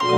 [0.00, 0.12] Ôi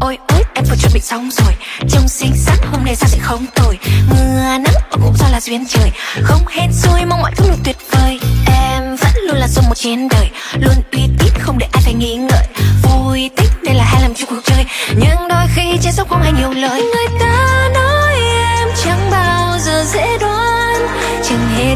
[0.00, 1.52] ôi ôi, em vừa chuẩn bị xong rồi.
[1.88, 3.78] Trông xinh xắn, hôm nay sao sẽ không tồi?
[4.10, 5.90] Mưa nắng cũng do là duyên trời.
[6.22, 8.20] Không hên xui, mong mọi thứ luôn tuyệt vời.
[8.46, 10.30] Em vẫn luôn là số một trên đời.
[10.60, 12.46] Luôn uy tín, không để ai phải nghi ngợi
[12.82, 14.64] Vui tích đây là hai làm chung cuộc chơi.
[14.96, 16.82] Nhưng đôi khi trên sốc không hay nhiều lời.
[16.82, 17.97] Người ta nói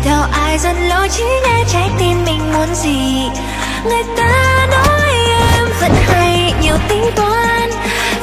[0.05, 3.29] theo ai dẫn lối chỉ nghe trái tim mình muốn gì?
[3.85, 5.11] Người ta nói
[5.55, 7.71] em vẫn hay nhiều tính toán.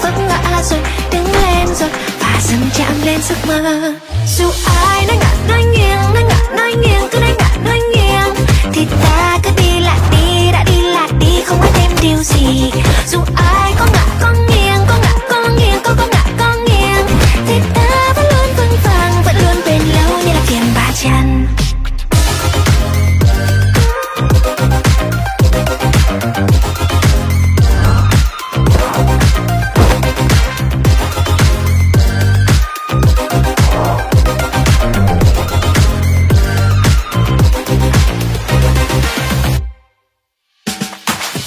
[0.02, 0.80] Vấp ngã rồi,
[1.12, 3.94] đứng lên rồi, và dần chạm lên giấc mơ.
[4.38, 4.52] Dù
[4.86, 7.99] ai nói ngã, nói nghiêng, nói ngã, nói nghiêng, cứ nói ngã, nói nghiêng.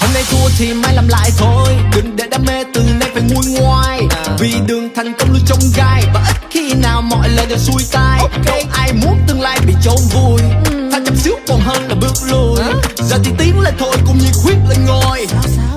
[0.03, 1.69] Hôm nay thua thì mai làm lại thôi.
[1.95, 4.01] Đừng để đam mê từ nay phải nguôi ngoai.
[4.39, 6.03] Vì đường thành công luôn trong gai.
[6.15, 8.21] Và ít khi nào mọi lời đều xuôi tai.
[8.45, 10.41] Đâu ai muốn tương lai bị chôn vùi.
[10.93, 12.59] Tha chấp xíu còn hơn là bước lùi.
[12.97, 15.27] Giờ thì tiến lên thôi cùng nhiệt huyết lên ngồi.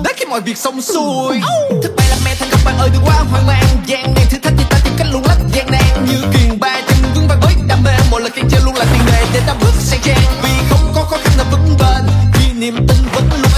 [0.04, 1.40] Đến khi mọi việc xong xuôi.
[1.82, 3.64] Thất bại là mẹ thành công bạn ơi đừng quá hoang mang.
[3.86, 6.06] Gian nan thử thách thì ta tìm cách luôn lách gian nan.
[6.06, 7.92] Như kiền ba chân vững vàng với đam mê.
[8.10, 10.22] Mỗi lần khen chơi luôn là tiền đề để ta bước sang trang.
[10.42, 13.55] Vì không có khó khăn là vững bền Khi niềm tin vẫn luôn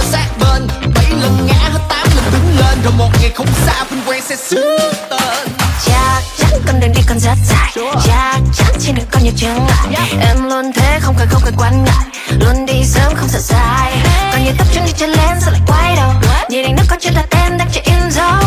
[2.89, 4.77] Rồi một ngày không xa vinh quang sẽ xứng
[5.09, 5.47] tên
[5.85, 7.71] chắc chắn con đường đi còn rất dài.
[8.07, 9.55] Chắc chắn trên đường còn nhiều chướng
[9.89, 10.09] ngại.
[10.21, 12.05] Em luôn thế không cần không cần quan ngại.
[12.39, 13.91] Luôn đi sớm không sợ sai.
[14.31, 16.11] Còn nhiều tóc chân đi chân lên sao lại quay đầu?
[16.49, 18.43] Nhìn anh nó có chuyện là tên đang chạy in dấu.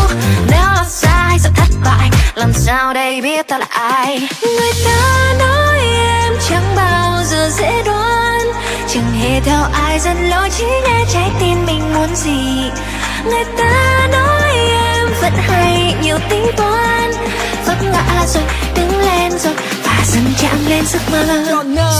[0.51, 2.11] Nếu là sai sợ thất bại.
[2.35, 4.29] Làm sao đây biết ta là ai?
[4.43, 8.53] Người ta nói em chẳng bao giờ dễ đoán.
[8.95, 12.71] Chẳng hề theo ai dẫn lối chỉ nghe trái tim mình muốn gì.
[13.25, 14.32] Người ta nói
[15.33, 17.11] vẫn hay nhiều tính toán.
[17.67, 18.43] Vấp ngã rồi
[18.77, 19.55] đứng lên rồi
[19.85, 21.25] và dần chạm lên giấc mơ.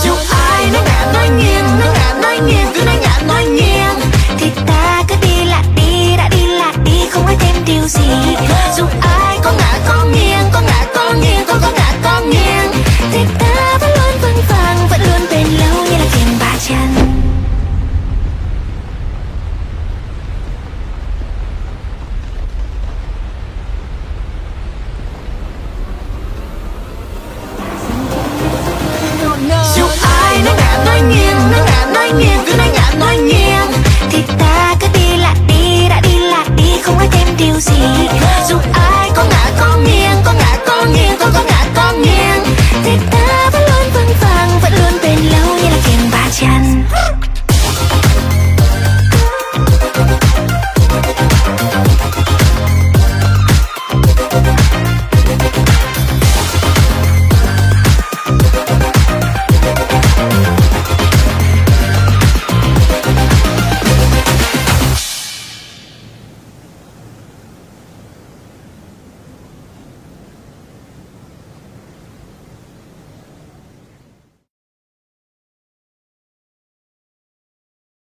[0.03, 2.92] Dù ai nói ngả nói nghiêng nói ngả nói nghiêng cứ nói